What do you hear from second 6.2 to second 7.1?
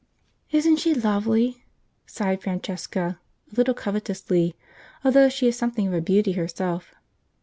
herself.